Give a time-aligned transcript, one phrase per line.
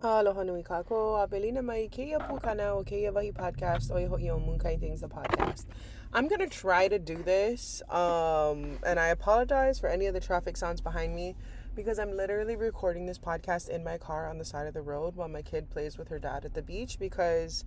[0.00, 1.26] Aloha nui kako.
[1.26, 5.64] Abelina mai keia pukana o keia vahi podcast o iho o Things the podcast.
[6.12, 10.56] I'm gonna try to do this, um, and I apologize for any of the traffic
[10.56, 11.34] sounds behind me
[11.74, 15.16] because I'm literally recording this podcast in my car on the side of the road
[15.16, 17.64] while my kid plays with her dad at the beach because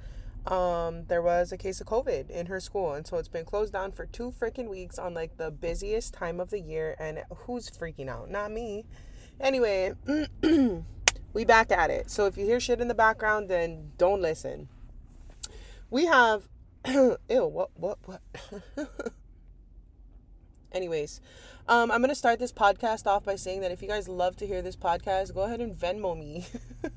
[0.47, 3.73] um, there was a case of COVID in her school, and so it's been closed
[3.73, 6.95] down for two freaking weeks on like the busiest time of the year.
[6.97, 8.29] And who's freaking out?
[8.31, 8.85] Not me.
[9.41, 9.95] Anyway.
[11.33, 12.09] we back at it.
[12.09, 14.67] So if you hear shit in the background, then don't listen.
[15.89, 16.47] We have
[16.87, 18.21] ew, what what what
[20.71, 21.19] Anyways,
[21.67, 24.47] um, I'm gonna start this podcast off by saying that if you guys love to
[24.47, 26.47] hear this podcast, go ahead and Venmo me.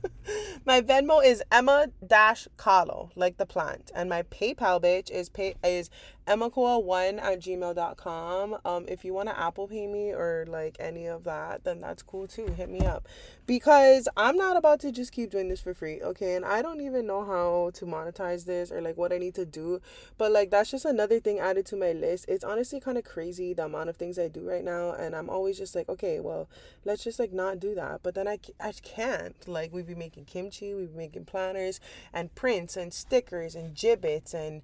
[0.65, 5.55] my Venmo is Emma Dash Kalo, like the plant, and my PayPal bitch is pay
[5.63, 5.91] is
[6.27, 8.57] emmacoa1 at gmail.com.
[8.65, 12.03] Um, if you want to Apple Pay me or like any of that, then that's
[12.03, 12.47] cool too.
[12.47, 13.07] Hit me up
[13.47, 16.35] because I'm not about to just keep doing this for free, okay?
[16.35, 19.45] And I don't even know how to monetize this or like what I need to
[19.45, 19.81] do,
[20.17, 22.25] but like that's just another thing added to my list.
[22.29, 25.29] It's honestly kind of crazy the amount of things I do right now, and I'm
[25.29, 26.49] always just like, okay, well,
[26.85, 28.01] let's just like not do that.
[28.03, 29.37] But then I, I can't.
[29.47, 31.81] Like, we'd be making kimchi, we'd be making planners
[32.13, 34.63] and prints and stickers and gibbets and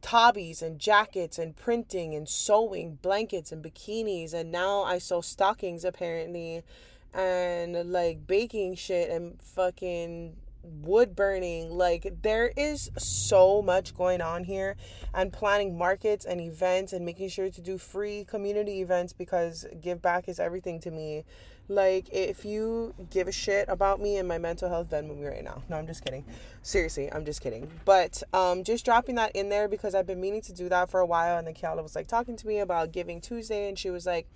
[0.00, 4.32] tabis and jackets and printing and sewing blankets and bikinis.
[4.32, 6.62] And now I sew stockings apparently.
[7.14, 11.70] And like baking shit and fucking wood burning.
[11.70, 14.76] Like there is so much going on here
[15.12, 20.00] and planning markets and events and making sure to do free community events because give
[20.00, 21.24] back is everything to me
[21.74, 25.26] like, if you give a shit about me and my mental health, then Venmo me
[25.26, 25.62] right now.
[25.68, 26.24] No, I'm just kidding.
[26.62, 27.70] Seriously, I'm just kidding.
[27.84, 31.00] But um, just dropping that in there because I've been meaning to do that for
[31.00, 31.38] a while.
[31.38, 34.28] And then Kiala was like talking to me about Giving Tuesday, and she was like,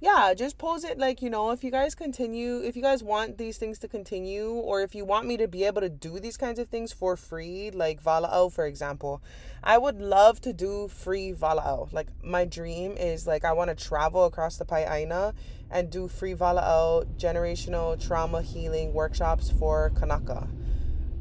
[0.00, 3.38] yeah, just pose it like, you know, if you guys continue, if you guys want
[3.38, 6.36] these things to continue, or if you want me to be able to do these
[6.36, 9.22] kinds of things for free, like Vala'au, for example,
[9.62, 11.92] I would love to do free Vala'au.
[11.92, 15.32] Like, my dream is like, I want to travel across the Pae'aina
[15.70, 20.48] and do free Vala'au generational trauma healing workshops for Kanaka.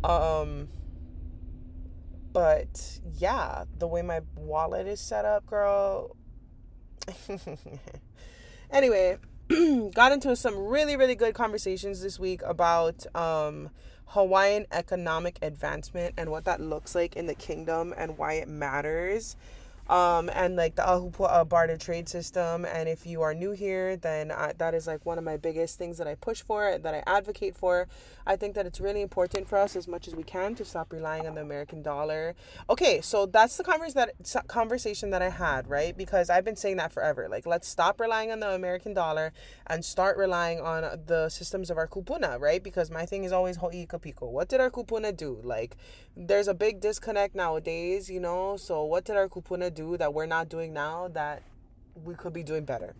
[0.03, 0.67] Um,
[2.33, 6.17] but yeah, the way my wallet is set up, girl.
[8.73, 9.17] Anyway,
[9.93, 13.69] got into some really, really good conversations this week about um,
[14.07, 19.35] Hawaiian economic advancement and what that looks like in the kingdom and why it matters
[19.89, 22.65] um, and like the Ahupua'a barter trade system.
[22.65, 25.77] And if you are new here, then I, that is like one of my biggest
[25.77, 27.87] things that I push for, that I advocate for.
[28.25, 30.93] I think that it's really important for us as much as we can to stop
[30.93, 32.35] relying on the American dollar.
[32.69, 34.11] Okay, so that's the converse that
[34.47, 35.95] conversation that I had, right?
[35.95, 37.27] Because I've been saying that forever.
[37.29, 39.33] Like, let's stop relying on the American dollar
[39.67, 42.63] and start relying on the systems of our kupuna, right?
[42.63, 44.29] Because my thing is always ho'i kapiko.
[44.29, 45.39] What did our kupuna do?
[45.43, 45.75] Like,
[46.15, 48.55] there's a big disconnect nowadays, you know.
[48.55, 51.43] So what did our kupuna do that we're not doing now that
[52.03, 52.95] we could be doing better.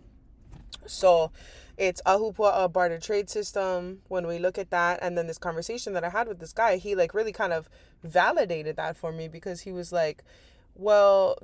[0.86, 1.30] So
[1.76, 4.02] it's Ahupua'a barter trade system.
[4.08, 6.76] When we look at that, and then this conversation that I had with this guy,
[6.76, 7.68] he like really kind of
[8.02, 10.22] validated that for me because he was like,
[10.74, 11.38] well,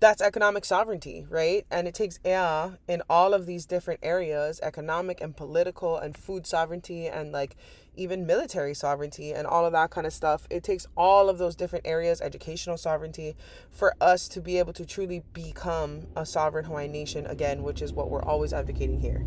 [0.00, 1.66] that's economic sovereignty, right?
[1.70, 6.46] And it takes air in all of these different areas economic and political and food
[6.46, 7.56] sovereignty and like
[7.96, 10.46] even military sovereignty and all of that kind of stuff.
[10.50, 13.36] It takes all of those different areas, educational sovereignty,
[13.70, 17.92] for us to be able to truly become a sovereign Hawaiian nation again, which is
[17.92, 19.24] what we're always advocating here.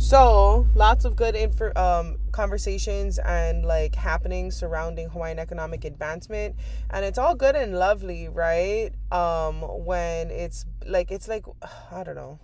[0.00, 1.36] So, lots of good
[1.76, 6.56] um, conversations and like happenings surrounding Hawaiian economic advancement,
[6.88, 8.92] and it's all good and lovely, right?
[9.12, 11.44] Um, when it's like it's like
[11.92, 12.38] I don't know,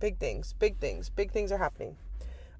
[0.00, 1.96] big things, big things, big things are happening.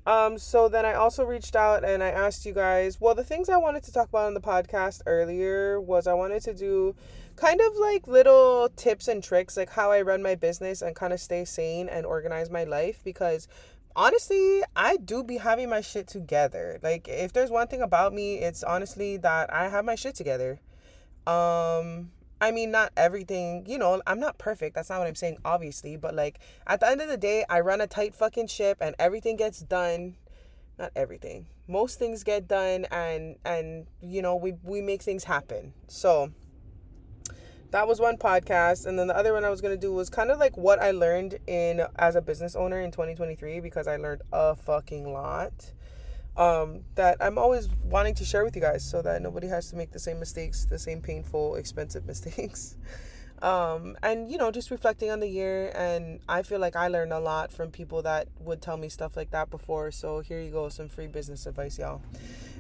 [0.07, 3.49] Um, so then I also reached out and I asked you guys, well, the things
[3.49, 6.95] I wanted to talk about on the podcast earlier was I wanted to do
[7.37, 11.13] kind of like little tips and tricks, like how I run my business and kind
[11.13, 13.49] of stay sane and organize my life because
[13.95, 16.79] honestly, I do be having my shit together.
[16.83, 20.61] Like if there's one thing about me, it's honestly that I have my shit together.
[21.27, 24.75] Um I mean, not everything, you know, I'm not perfect.
[24.75, 25.97] That's not what I'm saying, obviously.
[25.97, 28.95] But like, at the end of the day, I run a tight fucking ship and
[28.99, 30.17] everything gets done.
[30.79, 31.47] Not everything.
[31.67, 35.75] Most things get done and, and, you know, we, we make things happen.
[35.89, 36.33] So
[37.73, 38.87] that was one podcast.
[38.87, 40.81] And then the other one I was going to do was kind of like what
[40.81, 45.73] I learned in, as a business owner in 2023, because I learned a fucking lot
[46.39, 49.77] um, that I'm always wanting to share with you guys so that nobody has to
[49.77, 52.77] make the same mistakes, the same painful, expensive mistakes.
[53.43, 57.13] Um, and you know, just reflecting on the year, and I feel like I learned
[57.13, 59.91] a lot from people that would tell me stuff like that before.
[59.91, 62.03] So here you go, some free business advice, y'all.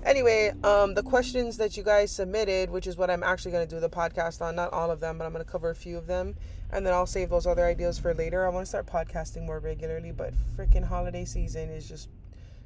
[0.04, 3.74] Anyway, um, the questions that you guys submitted, which is what I'm actually going to
[3.74, 5.96] do the podcast on, not all of them, but I'm going to cover a few
[5.96, 6.36] of them,
[6.70, 8.46] and then I'll save those other ideas for later.
[8.46, 12.08] I want to start podcasting more regularly, but freaking holiday season is just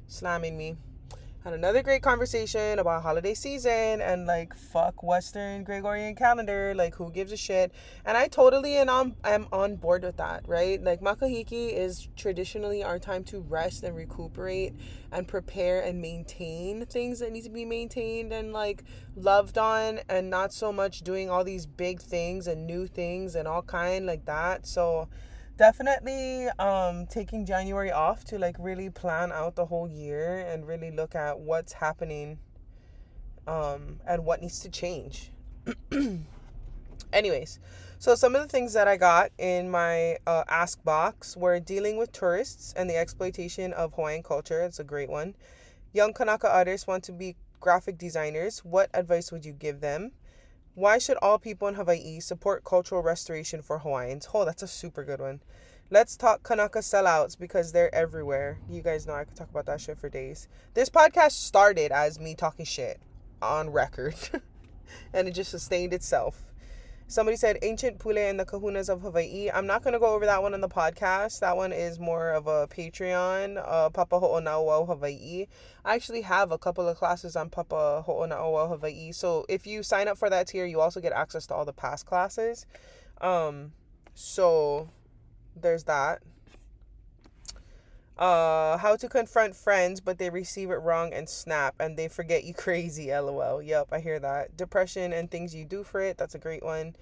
[0.07, 0.77] slamming me
[1.43, 7.11] had another great conversation about holiday season and like fuck Western Gregorian calendar, like who
[7.11, 7.73] gives a shit.
[8.05, 10.81] And I totally and I'm I'm on board with that, right?
[10.81, 14.73] Like Makahiki is traditionally our time to rest and recuperate
[15.11, 18.85] and prepare and maintain things that need to be maintained and like
[19.17, 23.49] loved on and not so much doing all these big things and new things and
[23.49, 24.65] all kind like that.
[24.65, 25.09] So
[25.57, 30.91] definitely um taking January off to like really plan out the whole year and really
[30.91, 32.39] look at what's happening
[33.47, 35.31] um and what needs to change.
[37.13, 37.59] Anyways,
[37.99, 41.97] so some of the things that I got in my uh, ask box were dealing
[41.97, 44.61] with tourists and the exploitation of Hawaiian culture.
[44.61, 45.35] It's a great one.
[45.93, 48.59] Young Kanaka artists want to be graphic designers.
[48.65, 50.11] What advice would you give them?
[50.75, 54.27] Why should all people in Hawaii support cultural restoration for Hawaiians?
[54.33, 55.39] Oh, that's a super good one.
[55.91, 58.57] Let's talk Kanaka sellouts because they're everywhere.
[58.67, 60.47] You guys know I could talk about that shit for days.
[60.73, 62.99] This podcast started as me talking shit
[63.39, 64.15] on record,
[65.13, 66.41] and it just sustained itself.
[67.07, 69.49] Somebody said ancient pule and the kahunas of Hawaii.
[69.53, 71.41] I'm not going to go over that one on the podcast.
[71.41, 75.45] That one is more of a Patreon, uh, Papa Ho'ona'auao Hawaii.
[75.85, 79.11] I actually have a couple of classes on Papa Ho'ona'auao Hawaii.
[79.11, 81.73] So if you sign up for that tier, you also get access to all the
[81.73, 82.65] past classes.
[83.21, 83.73] Um,
[84.15, 84.89] so
[85.55, 86.23] there's that.
[88.17, 92.43] Uh, how to confront friends, but they receive it wrong and snap and they forget
[92.43, 93.07] you crazy.
[93.11, 93.61] LOL.
[93.61, 94.55] Yep, I hear that.
[94.55, 96.17] Depression and things you do for it.
[96.17, 96.95] That's a great one.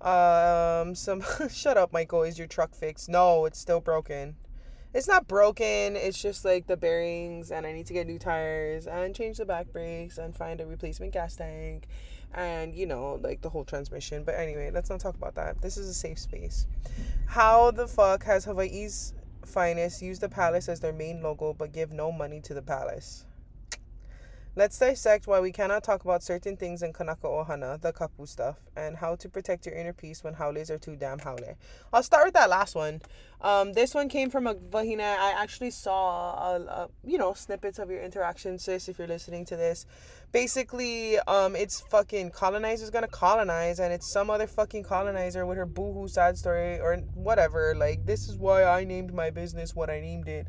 [0.00, 2.22] Um, some shut up, Michael.
[2.22, 3.08] Is your truck fixed?
[3.08, 4.36] No, it's still broken.
[4.92, 5.94] It's not broken.
[5.94, 9.44] It's just like the bearings, and I need to get new tires and change the
[9.44, 11.86] back brakes and find a replacement gas tank,
[12.34, 14.24] and you know, like the whole transmission.
[14.24, 15.62] But anyway, let's not talk about that.
[15.62, 16.66] This is a safe space.
[17.26, 19.14] How the fuck has Hawaii's
[19.44, 23.24] finest use the palace as their main logo but give no money to the palace.
[24.56, 28.56] Let's dissect why we cannot talk about certain things in Kanaka Ohana, the kapu stuff,
[28.76, 31.56] and how to protect your inner peace when haoles are too damn haole.
[31.92, 33.00] I'll start with that last one.
[33.40, 35.16] Um, this one came from a vahina.
[35.18, 39.44] I actually saw, a, a, you know, snippets of your interaction, sis, if you're listening
[39.46, 39.86] to this.
[40.32, 45.66] Basically, um, it's fucking colonizers gonna colonize, and it's some other fucking colonizer with her
[45.66, 47.72] boohoo sad story or whatever.
[47.76, 50.48] Like, this is why I named my business what I named it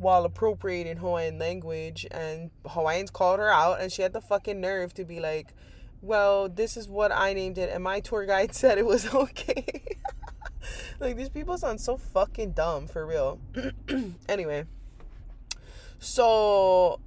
[0.00, 4.94] while appropriating Hawaiian language and Hawaiians called her out and she had the fucking nerve
[4.94, 5.48] to be like,
[6.00, 9.96] "Well, this is what I named it and my tour guide said it was okay."
[11.00, 13.38] like these people sound so fucking dumb for real.
[14.28, 14.64] anyway,
[15.98, 16.98] so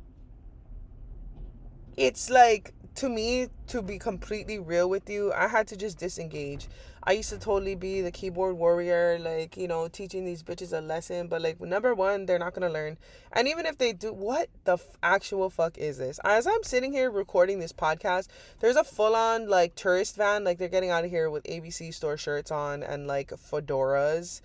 [1.98, 6.68] it's like to me to be completely real with you, I had to just disengage.
[7.06, 10.80] I used to totally be the keyboard warrior, like, you know, teaching these bitches a
[10.80, 11.28] lesson.
[11.28, 12.98] But, like, number one, they're not going to learn.
[13.34, 16.20] And even if they do, what the f- actual fuck is this?
[16.24, 18.28] As I'm sitting here recording this podcast,
[18.60, 20.46] there's a full on, like, tourist van.
[20.46, 24.40] Like, they're getting out of here with ABC store shirts on and, like, fedoras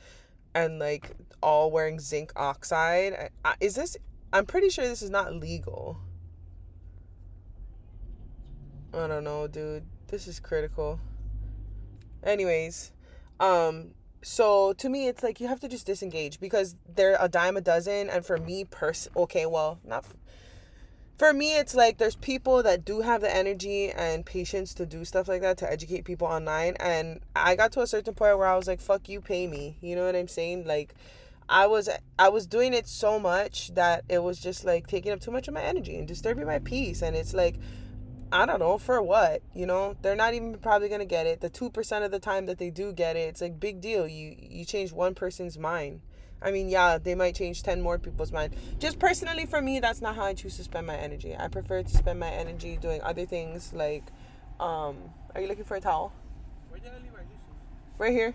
[0.52, 3.30] and, like, all wearing zinc oxide.
[3.60, 3.96] Is this,
[4.32, 5.96] I'm pretty sure this is not legal.
[8.92, 9.84] I don't know, dude.
[10.08, 10.98] This is critical.
[12.28, 12.92] Anyways,
[13.40, 17.56] um, so to me, it's like you have to just disengage because they're a dime
[17.56, 18.10] a dozen.
[18.10, 20.04] And for me, person, okay, well, not.
[20.04, 20.16] F-
[21.16, 25.06] for me, it's like there's people that do have the energy and patience to do
[25.06, 26.76] stuff like that to educate people online.
[26.78, 29.78] And I got to a certain point where I was like, "Fuck you, pay me."
[29.80, 30.66] You know what I'm saying?
[30.66, 30.94] Like,
[31.48, 35.20] I was I was doing it so much that it was just like taking up
[35.20, 37.00] too much of my energy and disturbing my peace.
[37.00, 37.56] And it's like
[38.30, 39.96] I don't know for what, you know.
[40.02, 41.40] They're not even probably gonna get it.
[41.40, 44.06] The two percent of the time that they do get it, it's like big deal.
[44.06, 46.00] You you change one person's mind.
[46.40, 48.54] I mean, yeah, they might change ten more people's mind.
[48.78, 51.34] Just personally for me, that's not how I choose to spend my energy.
[51.36, 54.04] I prefer to spend my energy doing other things like,
[54.60, 54.96] um,
[55.34, 56.12] are you looking for a towel?
[56.68, 57.20] Where did I leave my
[57.98, 58.34] Right here.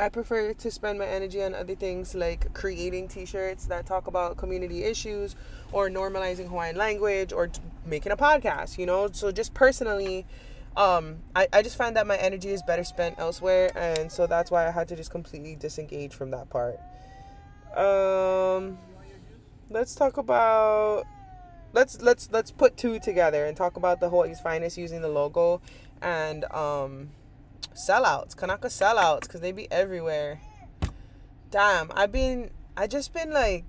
[0.00, 4.38] I prefer to spend my energy on other things like creating t-shirts that talk about
[4.38, 5.36] community issues
[5.72, 7.50] or normalizing Hawaiian language or
[7.84, 9.10] making a podcast, you know?
[9.12, 10.24] So just personally,
[10.74, 14.50] um, I, I just find that my energy is better spent elsewhere and so that's
[14.50, 16.80] why I had to just completely disengage from that part.
[17.76, 18.78] Um,
[19.68, 21.04] let's talk about
[21.72, 25.60] let's let's let's put two together and talk about the Hawaii's finest using the logo
[26.02, 27.10] and um
[27.74, 30.40] sellouts, Kanaka sellouts, because they be everywhere.
[31.50, 33.64] Damn, I've been, I just been like,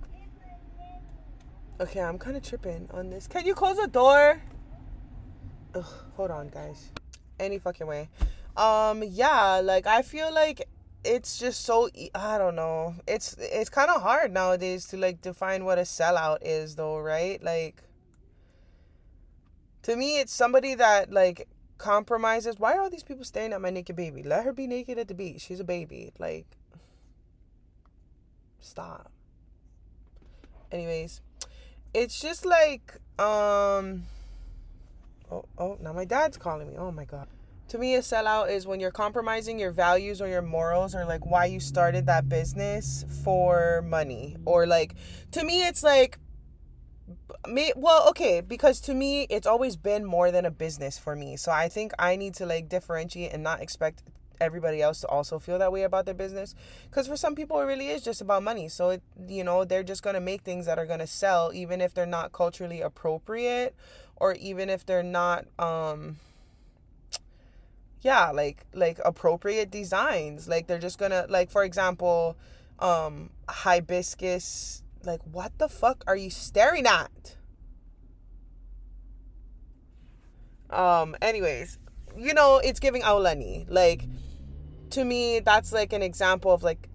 [1.80, 3.26] okay, I'm kind of tripping on this.
[3.26, 4.40] Can you close the door?
[5.74, 5.84] Ugh,
[6.16, 6.90] hold on, guys.
[7.40, 8.08] Any fucking way.
[8.56, 10.68] Um, yeah, like I feel like
[11.04, 12.94] it's just so I don't know.
[13.08, 17.42] It's it's kind of hard nowadays to like define what a sellout is, though, right?
[17.42, 17.82] Like,
[19.82, 21.48] to me, it's somebody that like
[21.82, 22.58] compromises.
[22.58, 24.22] Why are all these people staring at my naked baby?
[24.22, 25.42] Let her be naked at the beach.
[25.42, 26.12] She's a baby.
[26.18, 26.46] Like,
[28.60, 29.10] stop.
[30.70, 31.20] Anyways,
[31.92, 34.04] it's just like um.
[35.30, 35.76] Oh oh!
[35.82, 36.76] Now my dad's calling me.
[36.78, 37.26] Oh my god
[37.72, 41.24] to me a sellout is when you're compromising your values or your morals or like
[41.24, 44.94] why you started that business for money or like
[45.30, 46.18] to me it's like
[47.48, 51.36] me well okay because to me it's always been more than a business for me.
[51.36, 54.02] So i think i need to like differentiate and not expect
[54.42, 56.54] everybody else to also feel that way about their business.
[56.90, 58.68] Because for some people it really is just about money.
[58.68, 61.52] So it you know they're just going to make things that are going to sell
[61.54, 63.74] even if they're not culturally appropriate
[64.16, 66.16] or even if they're not um
[68.02, 70.48] yeah like like appropriate designs.
[70.48, 72.36] Like they're just gonna like for example
[72.78, 77.36] um hibiscus like what the fuck are you staring at?
[80.70, 81.78] Um anyways
[82.16, 84.04] you know it's giving aulani like
[84.90, 86.88] to me that's like an example of like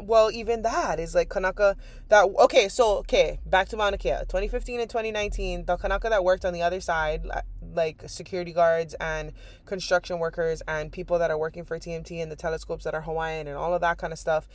[0.00, 1.76] well even that is like kanaka
[2.08, 6.44] that okay so okay back to mauna kea 2015 and 2019 the kanaka that worked
[6.44, 7.24] on the other side
[7.74, 9.32] like security guards and
[9.64, 13.46] construction workers and people that are working for TMT and the telescopes that are Hawaiian
[13.46, 14.46] and all of that kind of stuff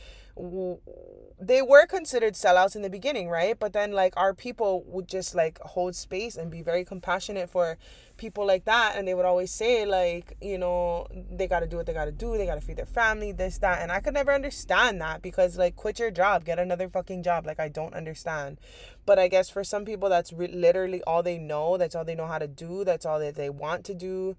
[1.40, 3.58] they were considered sellouts in the beginning, right?
[3.58, 7.78] But then like our people would just like hold space and be very compassionate for
[8.16, 11.76] people like that and they would always say like, you know, they got to do
[11.76, 14.00] what they got to do, they got to feed their family, this that and I
[14.00, 17.46] could never understand that because like quit your job, get another fucking job.
[17.48, 18.60] Like I don't understand.
[19.04, 22.14] But I guess for some people that's re- literally all they know, that's all they
[22.14, 24.36] know how to do, that's all that they want to do.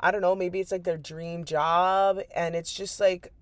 [0.00, 3.32] I don't know, maybe it's like their dream job and it's just like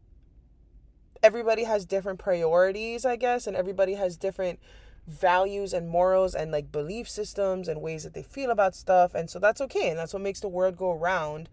[1.23, 4.59] everybody has different priorities, I guess, and everybody has different
[5.07, 9.15] values and morals and like belief systems and ways that they feel about stuff.
[9.15, 9.91] And so that's okay.
[9.91, 11.49] And that's what makes the world go around.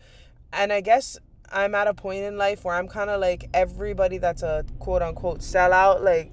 [0.53, 1.17] And I guess
[1.51, 5.01] I'm at a point in life where I'm kind of like everybody that's a quote
[5.01, 6.31] unquote sellout, like,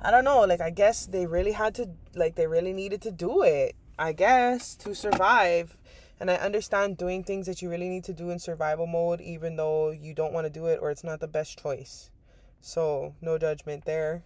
[0.00, 3.10] I don't know, like, I guess they really had to, like, they really needed to
[3.10, 5.76] do it, I guess, to survive
[6.18, 9.56] and I understand doing things that you really need to do in survival mode, even
[9.56, 12.10] though you don't want to do it or it's not the best choice.
[12.60, 14.22] So, no judgment there.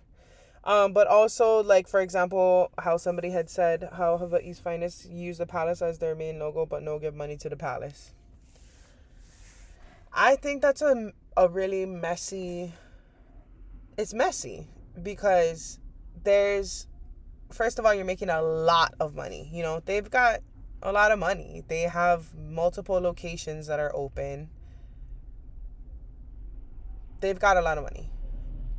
[0.62, 5.46] Um, but also, like, for example, how somebody had said how Hawaii's finest use the
[5.46, 8.12] palace as their main logo, but no give money to the palace.
[10.12, 12.74] I think that's a, a really messy.
[13.96, 14.68] It's messy
[15.02, 15.78] because
[16.22, 16.86] there's,
[17.52, 19.48] first of all, you're making a lot of money.
[19.52, 20.40] You know, they've got
[20.82, 21.62] a lot of money.
[21.68, 24.50] They have multiple locations that are open.
[27.20, 28.10] They've got a lot of money.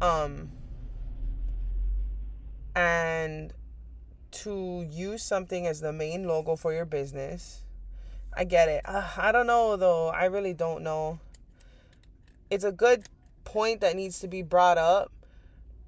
[0.01, 0.51] Um
[2.75, 3.53] and
[4.31, 7.65] to use something as the main logo for your business,
[8.35, 8.81] I get it.
[8.85, 10.07] Uh, I don't know though.
[10.07, 11.19] I really don't know.
[12.49, 13.07] It's a good
[13.43, 15.11] point that needs to be brought up,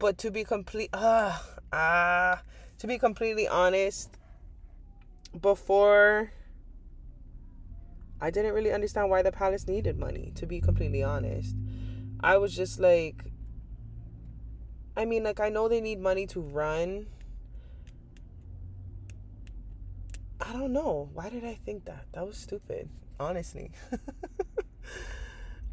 [0.04, 1.40] but to be complete uh,
[1.72, 2.38] ah uh,
[2.78, 4.10] to be completely honest,
[5.40, 6.34] before
[8.20, 11.56] I didn't really understand why the palace needed money, to be completely honest.
[12.20, 13.32] I was just like
[14.98, 17.08] I mean, like I know they need money to run.
[20.42, 21.12] I don't know.
[21.14, 22.08] Why did I think that?
[22.12, 22.90] That was stupid,
[23.22, 23.72] honestly.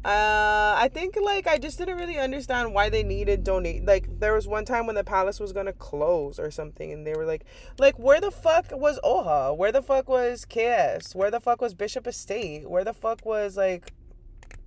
[0.03, 3.85] Uh, I think like I just didn't really understand why they needed donate.
[3.85, 7.13] Like there was one time when the palace was gonna close or something, and they
[7.13, 7.45] were like,
[7.77, 9.55] like where the fuck was OHA?
[9.55, 11.13] Where the fuck was KS?
[11.13, 12.67] Where the fuck was Bishop Estate?
[12.67, 13.93] Where the fuck was like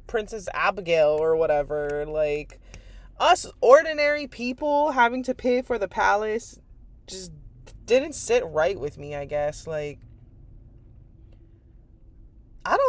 [0.06, 2.04] Princess Abigail or whatever?
[2.06, 2.60] Like
[3.18, 6.60] us ordinary people having to pay for the palace
[7.08, 7.32] just
[7.86, 9.16] didn't sit right with me.
[9.16, 9.98] I guess like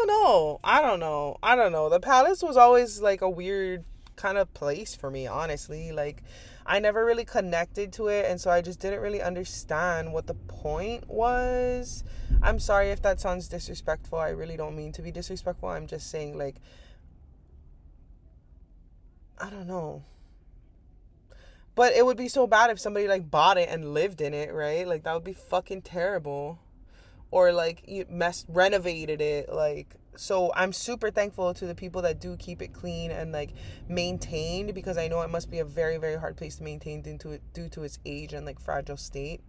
[0.05, 0.59] don't know.
[0.63, 1.37] I don't know.
[1.41, 1.89] I don't know.
[1.89, 3.85] The palace was always like a weird
[4.15, 5.91] kind of place for me, honestly.
[5.91, 6.23] Like
[6.65, 10.33] I never really connected to it and so I just didn't really understand what the
[10.33, 12.03] point was.
[12.41, 14.19] I'm sorry if that sounds disrespectful.
[14.19, 15.69] I really don't mean to be disrespectful.
[15.69, 16.55] I'm just saying like
[19.37, 20.03] I don't know.
[21.75, 24.53] But it would be so bad if somebody like bought it and lived in it,
[24.53, 24.87] right?
[24.87, 26.59] Like that would be fucking terrible
[27.31, 32.19] or like you mess renovated it like so i'm super thankful to the people that
[32.19, 33.51] do keep it clean and like
[33.87, 37.17] maintained because i know it must be a very very hard place to maintain due
[37.17, 39.41] to it due to its age and like fragile state.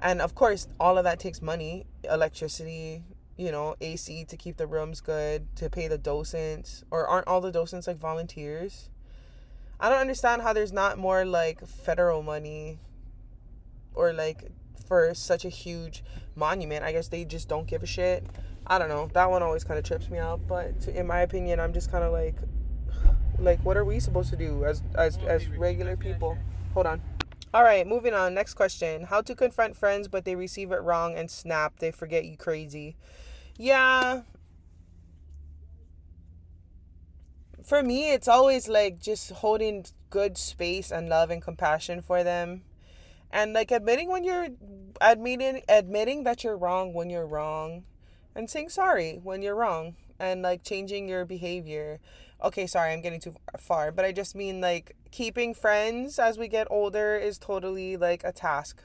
[0.00, 3.04] And of course all of that takes money electricity
[3.36, 7.40] you know ac to keep the rooms good to pay the docents or aren't all
[7.40, 8.90] the docents like volunteers?
[9.78, 12.78] I don't understand how there's not more like federal money
[13.94, 14.50] or like
[14.86, 16.02] for such a huge
[16.34, 16.84] monument.
[16.84, 18.24] I guess they just don't give a shit.
[18.66, 19.08] I don't know.
[19.12, 20.46] That one always kind of trips me out.
[20.46, 22.36] But in my opinion, I'm just kind of like,
[23.38, 26.36] like, what are we supposed to do as as as regular people?
[26.74, 27.02] Hold on.
[27.54, 28.34] All right, moving on.
[28.34, 31.78] Next question: How to confront friends, but they receive it wrong and snap?
[31.78, 32.96] They forget you crazy.
[33.56, 34.22] Yeah.
[37.64, 42.62] For me, it's always like just holding good space and love and compassion for them
[43.36, 44.48] and like admitting when you're
[44.98, 47.84] admitting admitting that you're wrong when you're wrong
[48.34, 52.00] and saying sorry when you're wrong and like changing your behavior.
[52.42, 56.48] Okay sorry i'm getting too far but i just mean like keeping friends as we
[56.48, 58.82] get older is totally like a task.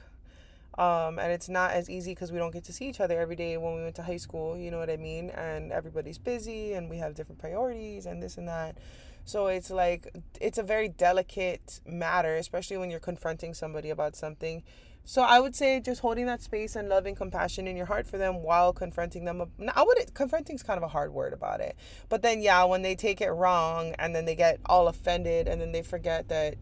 [0.78, 3.36] Um, and it's not as easy because we don't get to see each other every
[3.36, 5.30] day when we went to high school you know what i mean?
[5.30, 8.76] And everybody's busy and we have different priorities and this and that
[9.24, 10.08] so it's like
[10.40, 14.62] it's a very delicate matter, especially when you're confronting somebody about something.
[15.04, 18.18] So I would say just holding that space and loving compassion in your heart for
[18.18, 19.42] them while confronting them.
[19.74, 21.76] I would confronting is kind of a hard word about it,
[22.08, 25.60] but then yeah, when they take it wrong and then they get all offended and
[25.60, 26.56] then they forget that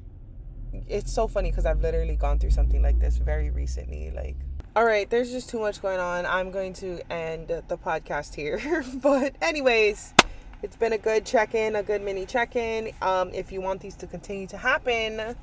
[0.88, 4.10] it's so funny because I've literally gone through something like this very recently.
[4.10, 4.36] Like,
[4.76, 6.24] all right, there's just too much going on.
[6.24, 10.14] I'm going to end the podcast here, but anyways
[10.62, 12.92] it's been a good check-in a good mini check-in.
[13.02, 15.36] Um, if you want these to continue to happen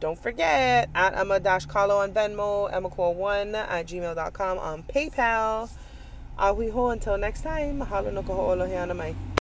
[0.00, 5.70] don't forget at emma carlo on venmo emma1 at gmail.com on paypal.
[6.36, 9.33] A hui hou until next time mahalo no